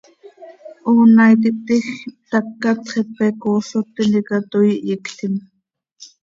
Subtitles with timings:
[0.83, 5.33] Hoona iti hptiij, ihptacat, Xepe Coosot tintica toii hyictim.